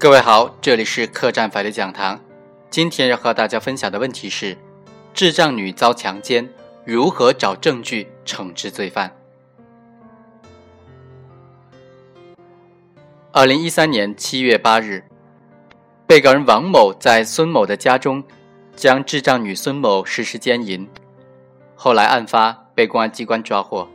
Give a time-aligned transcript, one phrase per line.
[0.00, 2.18] 各位好，这里是客栈法律讲堂。
[2.70, 4.56] 今天要和大家分享的问题是：
[5.12, 6.48] 智障女遭强奸，
[6.86, 9.14] 如何找证据惩治罪犯？
[13.30, 15.04] 二零一三年七月八日，
[16.06, 18.24] 被告人王某在孙某的家中
[18.74, 20.88] 将智障女孙某实施奸淫，
[21.74, 23.86] 后来案发被公安机关抓获。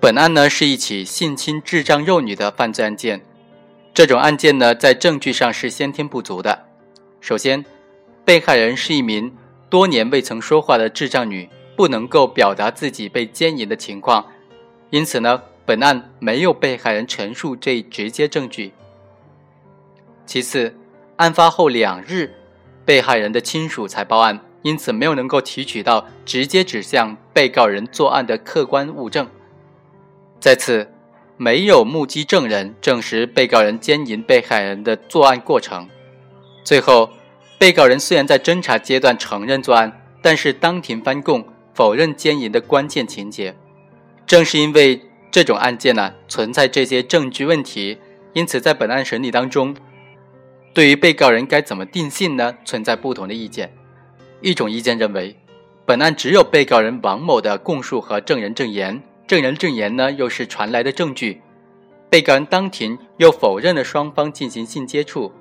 [0.00, 3.20] 本案呢是一起性侵智障幼女的犯罪案件。
[3.92, 6.66] 这种案件呢，在证据上是先天不足的。
[7.20, 7.64] 首先，
[8.24, 9.32] 被害人是一名
[9.68, 14.24] 多年未曾说话的智障女，不能够表达自己被奸淫的情况，
[14.90, 18.72] 因此呢，本案没有被害人陈述这一直接证据。
[20.24, 20.74] 其次，
[21.16, 22.32] 案发后两日，
[22.84, 29.28] 被害人的亲属才报案，因此没有能够提取到直接指向被告人作案的客观物证。
[30.38, 30.89] 再次，
[31.42, 35.88] 没有目击证人证实被告人奸淫被害人的作案过程。
[36.62, 37.08] 最后，
[37.58, 43.56] 被告人虽然在侦查阶段承认作案，但是当庭翻供否认奸淫的关键情节。
[44.26, 47.96] 正是因为这种案件呢存在这些证据问题，
[48.34, 49.74] 因此在本案审理当中，
[50.74, 52.54] 对于被告人该怎么定性呢？
[52.66, 53.72] 存在不同的意见。
[54.42, 55.34] 一种意见认为，
[55.86, 59.02] 本案只有被告人王某的供述和证人证言。
[59.30, 61.40] 证人证言呢，又是传来的证据，
[62.10, 65.32] 被告人当庭又否认了双方进行性接触，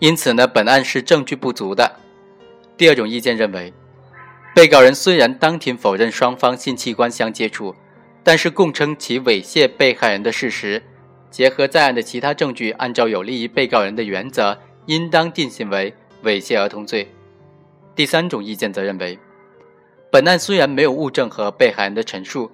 [0.00, 1.90] 因此呢，本案是证据不足的。
[2.76, 3.72] 第二种意见认为，
[4.54, 7.74] 被告人虽然当庭否认双方性器官相接触，
[8.22, 10.82] 但是供称其猥亵被害人的事实，
[11.30, 17.10] 结合在案的其他证据，按照有利于被告人的原则，应当定性为猥亵儿童罪。
[17.96, 19.18] 第三种意见则认为。
[20.12, 22.50] 本案虽然没有物证和被害人的陈述，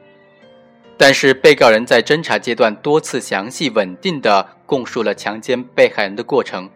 [0.97, 6.71] 但是被告人在侦查阶段多次详细稳定地供述了强奸被害人的过程，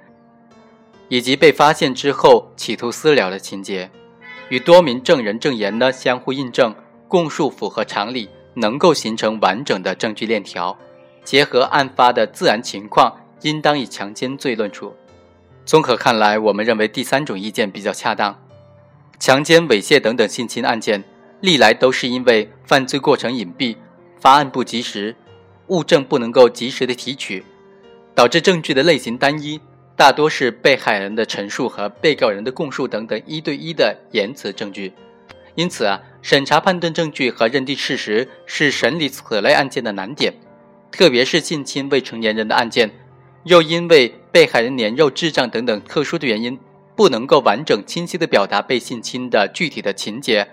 [1.06, 3.88] 以及被发现之后企图私了的情节，
[4.48, 6.74] 与多名证人证言呢相互印证，
[7.06, 10.76] 供述符合常理，能够形成完整的证据链条。
[11.22, 14.92] 结合案发的自然情况，应当以强奸罪论处。
[15.64, 18.36] 综合看来，我们认为第三种意见比较恰当。
[19.22, 21.04] 强奸、猥亵等等性侵案件，
[21.42, 23.76] 历来都是因为犯罪过程隐蔽、
[24.18, 25.14] 发案不及时、
[25.68, 27.44] 物证不能够及时的提取，
[28.16, 29.60] 导致证据的类型单一，
[29.94, 34.92] 大多是被害人的陈述和被告人的供述等等一对一的言辞证据。
[35.54, 40.34] 因此啊，审查判断证据和认定事实是审理此类案件的难点，
[40.90, 42.90] 特别是性侵未成年人的案件，
[43.44, 46.58] 又因为被害人年幼、智障等等特殊的原因。
[46.94, 50.48] 不能够完整清晰地表达被性侵的具体的情节，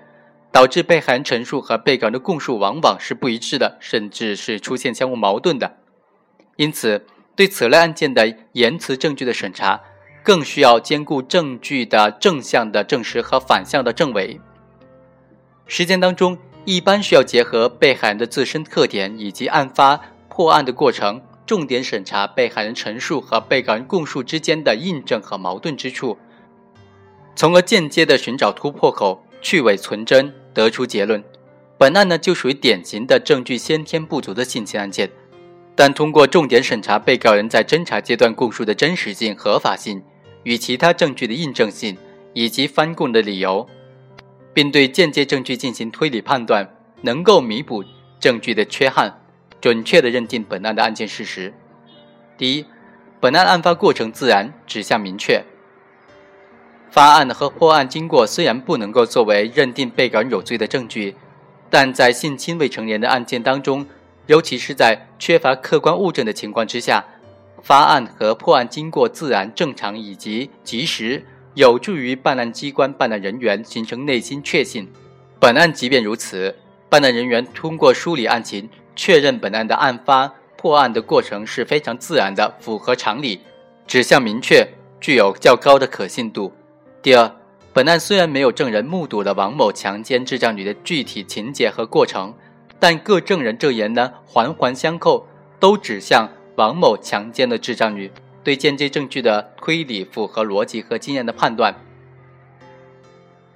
[0.51, 5.77] 导致被害人陈述和被告人的供述往往是不一致的，甚至是出现相互矛盾的。
[6.55, 7.05] 因此，
[7.35, 9.81] 对此类案件的言辞证据的审查，
[10.23, 14.39] 更需要兼顾证据的正向的证实和反向的证伪。
[15.67, 21.21] 实践当中，一般需要结合被害人的自身特点以及案发破案的过程。
[21.45, 26.15] 重点审查被害人陈述和被告人供述之间的印证和矛盾之处，
[27.39, 31.23] 从而间接的寻找突破口，去伪存真，得出结论。
[31.77, 35.09] 本案呢就属于典型的证据先天不足的性侵案件，
[35.73, 40.03] 但通过重点审查被告人在侦查阶段供述的真实性、合法性
[40.43, 41.97] 与其他证据的印证性
[42.33, 43.65] 以及翻供的理由，
[44.53, 46.69] 并对间接证据进行推理判断，
[47.03, 47.81] 能够弥补
[48.19, 49.17] 证据的缺憾。
[49.61, 51.53] 准确地认定本案的案件事实。
[52.37, 52.65] 第一，
[53.21, 55.41] 本案案发过程自然，指向明确。
[56.91, 61.15] 发案和破案经过虽然不能够作为认定被告人有罪的证据，
[61.69, 63.85] 但在性侵未成年的案件当中，
[64.25, 67.05] 尤其是在缺乏客观物证的情况之下，
[67.61, 74.91] 发案和破案经过自然、正常以及及时，有助于办案机关、办案人员形成内心确信。
[75.39, 76.55] 本案即便如此，
[76.89, 78.69] 办案人员通过梳理案情。
[78.95, 83.39] 确认本案的案发破案的过程是非常自然的，符合常理，
[83.87, 84.67] 指向明确，
[84.99, 86.51] 具有较高的可信度。
[87.01, 87.31] 第二，
[87.71, 92.33] 本案虽然没有证人目睹了王某强奸智障女的具体情节和过程，
[92.77, 95.25] 但各证人证言呢环环相扣，
[95.61, 98.11] 都指向王某强奸了智障女，
[98.43, 101.73] 对间接证据的推理符合逻辑和经验的判断。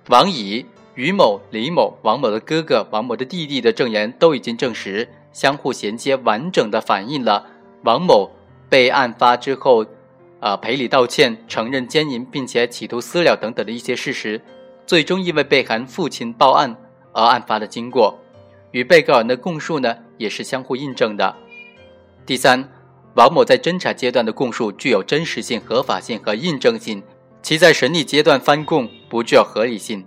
[0.08, 5.10] 王乙、于某、李某、王某的哥哥、王某的弟弟的证言都已经证实。
[5.34, 7.48] 相互衔接，完整的反映了
[7.84, 8.32] 王某
[8.70, 9.86] 被案发之后，
[10.44, 14.42] 啊赔礼道歉、承认奸淫，并且企图私了等等的一些事实，
[14.86, 16.76] 最终因为被害人父亲报案
[17.14, 18.20] 而案发的经过，
[18.72, 21.34] 与被告人的供述呢也是相互印证的。
[22.26, 22.70] 第三，
[23.14, 27.02] 王某在侦查阶段的供述具有真实性、合法性和印证性，
[27.42, 30.06] 其在审理阶段翻供不具有合理性。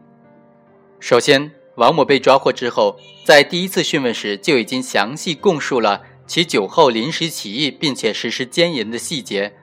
[1.01, 9.55] 首先，王某被抓获之后，在第一次讯问时就已经详细供述了其酒后临时起意并且实施奸淫的细节，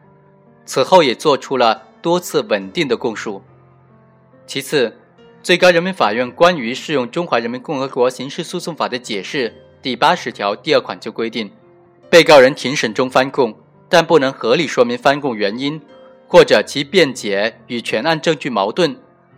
[0.66, 3.42] 此后也做出了多次稳定的供述。
[4.46, 4.98] 其次，
[5.42, 11.52] 最高人民法院关于适用《中华人民共和国刑事诉讼法》的解释第八十条第二款就规定。
[12.10, 13.56] 被告人庭审中翻供，
[13.90, 15.82] 但不能合理说明翻供原因，
[16.28, 18.96] 或者其辩解与全案证据矛盾，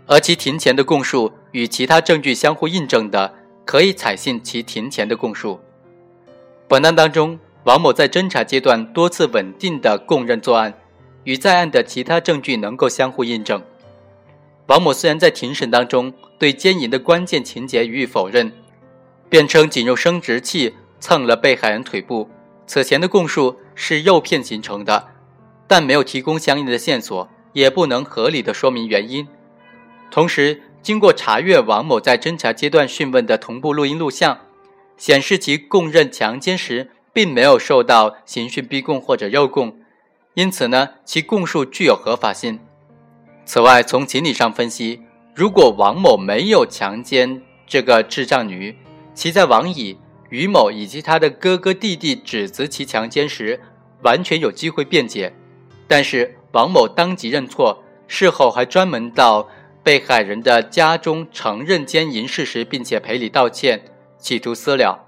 [0.08, 3.34] 而其庭前的供述与其他证据相互印证的，
[3.64, 5.60] 可以采信其庭前的供述。
[6.68, 10.74] 本案当中，王某在侦查阶段多次稳定的供认作案，
[11.26, 13.62] 与在案的其他证据能够相互印证。
[14.68, 18.52] 王某虽然在庭审当中对奸淫的关键情节予以否认，
[19.30, 22.30] 辩称仅用生殖器蹭了被害人腿部。
[22.66, 25.08] 此前的供述是诱骗形成的，
[25.68, 29.28] 但没有提供相应的线索，也不能合理的说明原因。
[30.10, 34.40] 同时，经过查阅王某在侦查阶段讯问的同步录音录像，
[34.98, 39.78] 显示其供认强奸时并没有受到刑讯逼供或者诱供，
[40.36, 42.60] 因此呢，其供述具有合法性。
[43.46, 45.02] 此外，从情理上分析，
[45.34, 48.78] 如果王某没有强奸这个智障女，
[49.14, 49.98] 其在王乙。
[50.30, 53.62] 于某以及他的哥哥弟弟指责其强奸时，
[54.02, 55.32] 完全有机会辩解，
[55.88, 59.48] 但是王某当即认错，事后还专门到
[59.84, 63.86] 被害人的家中承认奸淫事实，并且赔礼道歉，
[64.18, 65.08] 企图私了。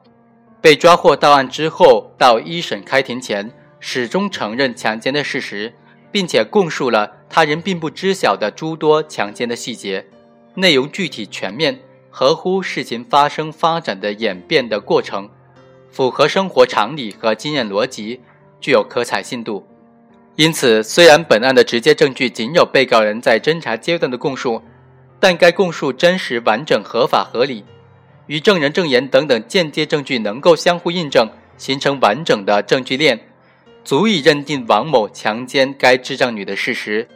[0.62, 5.74] 被抓获到案之后，到一审开庭前，始终承认强奸的事实，
[6.12, 10.06] 并且供述了他人并不知晓的诸多强奸的细节，
[10.56, 11.80] 内容具体全面。
[12.10, 15.30] 合乎事情发生发展的演变的过程，
[15.92, 18.22] 符合生活常理和经验逻辑，
[18.60, 19.68] 具有可采信度。
[20.36, 24.64] 因此，虽然本案的直接证据仅有被告人在侦查阶段的供述，
[25.20, 27.64] 但该供述真实、完整、合法、合理，
[28.26, 33.20] 与证人证言等等间接证据能够相互印证，形成完整的证据链，
[33.88, 37.08] 足以认定王某强奸该智障女的事实。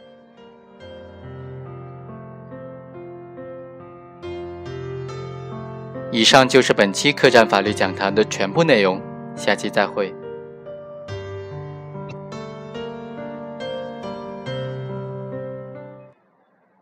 [6.10, 8.98] 以上就是本期客栈法律讲堂的全部内容，
[9.36, 10.14] 下期再会。